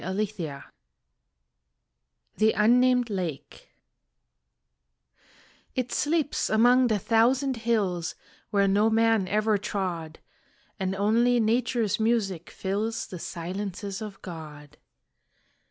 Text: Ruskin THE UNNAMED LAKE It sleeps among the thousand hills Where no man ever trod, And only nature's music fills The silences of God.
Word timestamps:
Ruskin 0.03 0.63
THE 2.37 2.53
UNNAMED 2.55 3.11
LAKE 3.11 3.69
It 5.75 5.91
sleeps 5.91 6.49
among 6.49 6.87
the 6.87 6.97
thousand 6.97 7.57
hills 7.57 8.15
Where 8.49 8.67
no 8.67 8.89
man 8.89 9.27
ever 9.27 9.59
trod, 9.59 10.17
And 10.79 10.95
only 10.95 11.39
nature's 11.39 11.99
music 11.99 12.49
fills 12.49 13.05
The 13.05 13.19
silences 13.19 14.01
of 14.01 14.19
God. 14.23 14.77